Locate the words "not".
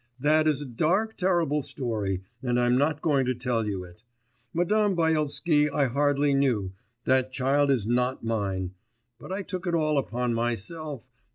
2.75-3.03, 7.85-8.23